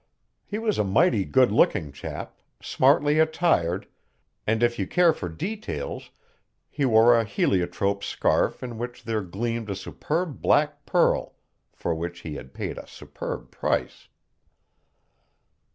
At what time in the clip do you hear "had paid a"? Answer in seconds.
12.33-12.87